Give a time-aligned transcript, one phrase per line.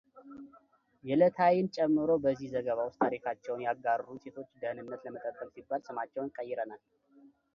[1.09, 6.81] የለታይን ጨምሮ በዚህ ዘገባ ውስጥ ታሪካቸውን ያጋሩን ሴቶች ደኅንነት ለመጠበቅ ሲባል ስማቸውን ቀይረናል።